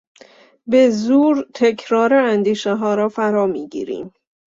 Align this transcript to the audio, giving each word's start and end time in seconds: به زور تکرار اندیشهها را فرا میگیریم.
به 0.67 0.89
زور 0.89 1.45
تکرار 1.53 2.13
اندیشهها 2.13 2.95
را 2.95 3.09
فرا 3.09 3.45
میگیریم. 3.47 4.13